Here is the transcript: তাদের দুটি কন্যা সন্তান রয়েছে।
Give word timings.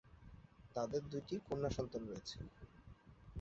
তাদের 0.75 1.01
দুটি 1.11 1.35
কন্যা 1.47 1.69
সন্তান 1.77 2.01
রয়েছে। 2.05 2.37